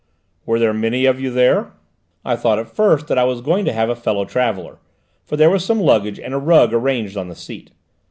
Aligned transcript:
"Were 0.47 0.57
there 0.57 0.73
many 0.73 1.05
of 1.05 1.19
you 1.21 1.29
there?" 1.29 1.73
"I 2.25 2.35
thought 2.35 2.57
at 2.57 2.67
first 2.71 3.07
that 3.07 3.19
I 3.19 3.23
was 3.23 3.39
going 3.39 3.65
to 3.65 3.71
have 3.71 3.87
a 3.87 3.95
fellow 3.95 4.25
traveller, 4.25 4.79
for 5.25 5.37
there 5.37 5.51
was 5.51 5.63
some 5.63 5.79
luggage 5.79 6.19
and 6.19 6.33
a 6.33 6.39
rug 6.39 6.73
arranged 6.73 7.15
on 7.17 7.27
the 7.27 7.35
seat. 7.35 7.69